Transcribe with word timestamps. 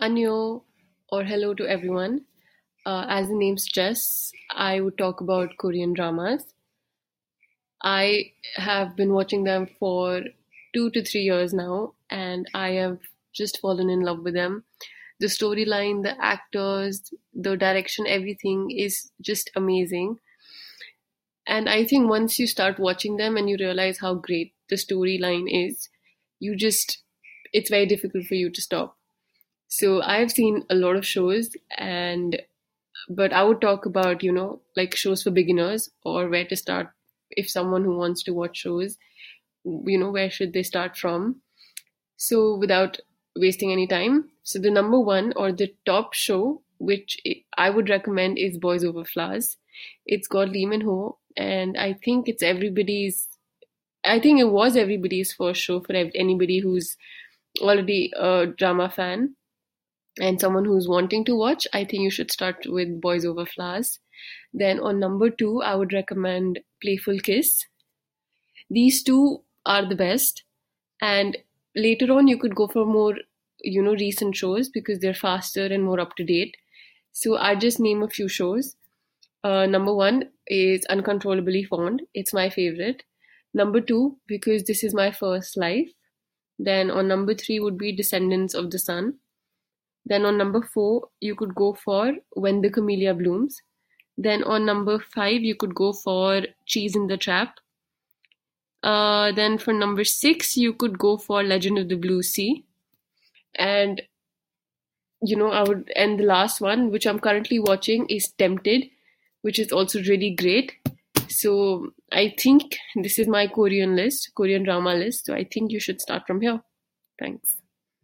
Anyo 0.00 0.64
or 1.10 1.22
hello 1.22 1.54
to 1.54 1.64
everyone. 1.64 2.24
Uh, 2.84 3.06
as 3.08 3.28
the 3.28 3.34
name 3.36 3.56
suggests, 3.56 4.32
I 4.50 4.80
would 4.80 4.98
talk 4.98 5.20
about 5.20 5.58
Korean 5.58 5.92
dramas. 5.92 6.54
I 7.82 8.32
have 8.56 8.96
been 8.96 9.12
watching 9.12 9.44
them 9.44 9.66
for 9.66 10.22
two 10.74 10.90
to 10.90 11.02
three 11.04 11.22
years 11.22 11.52
now, 11.52 11.94
and 12.08 12.48
I 12.54 12.70
have 12.70 13.00
just 13.32 13.60
fallen 13.60 13.90
in 13.90 14.00
love 14.00 14.20
with 14.20 14.34
them. 14.34 14.64
The 15.18 15.26
storyline, 15.26 16.02
the 16.02 16.16
actors, 16.24 17.12
the 17.34 17.56
direction, 17.56 18.06
everything 18.06 18.70
is 18.70 19.12
just 19.20 19.50
amazing. 19.54 20.20
And 21.46 21.68
I 21.68 21.84
think 21.84 22.08
once 22.08 22.38
you 22.38 22.46
start 22.46 22.78
watching 22.78 23.18
them 23.18 23.36
and 23.36 23.50
you 23.50 23.58
realize 23.58 23.98
how 23.98 24.14
great 24.14 24.54
the 24.70 24.76
storyline 24.76 25.48
is, 25.50 25.90
you 26.38 26.56
just, 26.56 27.02
it's 27.52 27.68
very 27.70 27.84
difficult 27.86 28.24
for 28.24 28.36
you 28.36 28.50
to 28.50 28.62
stop. 28.62 28.99
So 29.70 30.02
I've 30.02 30.32
seen 30.32 30.64
a 30.68 30.74
lot 30.74 30.96
of 30.96 31.06
shows 31.06 31.56
and 31.78 32.42
but 33.08 33.32
I 33.32 33.44
would 33.44 33.60
talk 33.60 33.86
about, 33.86 34.22
you 34.24 34.32
know, 34.32 34.60
like 34.76 34.96
shows 34.96 35.22
for 35.22 35.30
beginners 35.30 35.90
or 36.04 36.28
where 36.28 36.44
to 36.46 36.56
start 36.56 36.90
if 37.30 37.50
someone 37.50 37.84
who 37.84 37.96
wants 37.96 38.22
to 38.24 38.32
watch 38.34 38.58
shows, 38.58 38.98
you 39.64 39.98
know, 39.98 40.10
where 40.10 40.30
should 40.30 40.52
they 40.54 40.64
start 40.64 40.96
from? 40.98 41.42
So 42.16 42.56
without 42.56 42.98
wasting 43.36 43.72
any 43.72 43.86
time, 43.86 44.30
so 44.44 44.58
the 44.58 44.70
number 44.70 45.00
one 45.00 45.32
or 45.36 45.52
the 45.52 45.74
top 45.86 46.14
show 46.14 46.62
which 46.78 47.20
I 47.58 47.70
would 47.70 47.90
recommend 47.90 48.38
is 48.38 48.58
Boys 48.58 48.84
Over 48.84 49.04
Flowers. 49.04 49.58
It's 50.06 50.28
got 50.28 50.50
Lee 50.50 50.66
Min 50.66 50.82
Ho, 50.82 51.18
and 51.36 51.76
I 51.78 51.94
think 51.94 52.28
it's 52.28 52.42
everybody's. 52.42 53.28
I 54.04 54.20
think 54.20 54.40
it 54.40 54.50
was 54.50 54.76
everybody's 54.76 55.32
first 55.32 55.62
show 55.62 55.80
for 55.80 55.92
anybody 55.94 56.60
who's 56.60 56.96
already 57.60 58.12
a 58.16 58.46
drama 58.46 58.90
fan 58.90 59.36
and 60.20 60.40
someone 60.40 60.64
who's 60.64 60.88
wanting 60.88 61.24
to 61.24 61.34
watch, 61.34 61.66
I 61.72 61.84
think 61.84 62.02
you 62.02 62.10
should 62.10 62.30
start 62.30 62.56
with 62.66 63.00
Boys 63.00 63.24
Over 63.24 63.46
Flowers. 63.46 63.98
Then 64.52 64.78
on 64.80 65.00
number 65.00 65.30
two, 65.30 65.62
I 65.62 65.74
would 65.74 65.92
recommend 65.92 66.60
Playful 66.82 67.18
Kiss. 67.20 67.64
These 68.68 69.02
two 69.02 69.42
are 69.66 69.88
the 69.88 69.96
best, 69.96 70.44
and 71.00 71.36
later 71.74 72.12
on 72.12 72.28
you 72.28 72.38
could 72.38 72.54
go 72.54 72.68
for 72.68 72.84
more, 72.84 73.14
you 73.60 73.82
know, 73.82 73.92
recent 73.92 74.36
shows 74.36 74.68
because 74.68 74.98
they're 75.00 75.14
faster 75.14 75.64
and 75.66 75.84
more 75.84 76.00
up 76.00 76.14
to 76.16 76.24
date. 76.24 76.56
So 77.12 77.36
I 77.36 77.54
just 77.54 77.80
name 77.80 78.02
a 78.02 78.08
few 78.08 78.28
shows. 78.28 78.76
Uh, 79.42 79.66
number 79.66 79.94
one 79.94 80.30
is 80.46 80.84
Uncontrollably 80.86 81.64
Fond. 81.64 82.02
It's 82.14 82.34
my 82.34 82.50
favorite. 82.50 83.02
Number 83.54 83.80
two, 83.80 84.18
because 84.26 84.64
this 84.64 84.84
is 84.84 84.94
my 84.94 85.10
first 85.10 85.56
life. 85.56 85.88
Then 86.58 86.90
on 86.90 87.08
number 87.08 87.34
three 87.34 87.58
would 87.58 87.78
be 87.78 87.96
Descendants 87.96 88.54
of 88.54 88.70
the 88.70 88.78
Sun. 88.78 89.14
Then 90.06 90.24
on 90.24 90.38
number 90.38 90.62
four, 90.62 91.08
you 91.20 91.34
could 91.34 91.54
go 91.54 91.74
for 91.74 92.14
When 92.32 92.62
the 92.62 92.70
Camellia 92.70 93.14
Blooms. 93.14 93.60
Then 94.16 94.42
on 94.44 94.66
number 94.66 94.98
five, 94.98 95.42
you 95.42 95.54
could 95.54 95.74
go 95.74 95.92
for 95.92 96.42
Cheese 96.66 96.96
in 96.96 97.06
the 97.06 97.16
Trap. 97.16 97.54
Uh, 98.82 99.32
then 99.32 99.58
for 99.58 99.72
number 99.72 100.04
six, 100.04 100.56
you 100.56 100.72
could 100.72 100.98
go 100.98 101.16
for 101.16 101.42
Legend 101.42 101.78
of 101.78 101.88
the 101.88 101.96
Blue 101.96 102.22
Sea. 102.22 102.64
And, 103.54 104.02
you 105.22 105.36
know, 105.36 105.50
I 105.50 105.62
would, 105.62 105.90
and 105.96 106.18
the 106.18 106.24
last 106.24 106.60
one, 106.60 106.90
which 106.90 107.06
I'm 107.06 107.18
currently 107.18 107.58
watching, 107.58 108.06
is 108.08 108.32
Tempted, 108.38 108.88
which 109.42 109.58
is 109.58 109.70
also 109.72 110.00
really 110.02 110.30
great. 110.30 110.72
So 111.28 111.92
I 112.12 112.34
think 112.38 112.76
this 112.96 113.18
is 113.18 113.28
my 113.28 113.46
Korean 113.46 113.96
list, 113.96 114.32
Korean 114.34 114.64
drama 114.64 114.94
list. 114.94 115.26
So 115.26 115.34
I 115.34 115.44
think 115.44 115.70
you 115.70 115.80
should 115.80 116.00
start 116.00 116.26
from 116.26 116.40
here. 116.40 116.60
Thanks. 117.18 117.56